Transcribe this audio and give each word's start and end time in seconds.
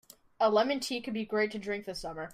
A 0.39 0.49
lemon 0.49 0.79
tea 0.79 0.99
could 0.99 1.13
be 1.13 1.25
great 1.25 1.51
to 1.51 1.59
drink 1.59 1.85
this 1.85 1.99
summer. 1.99 2.29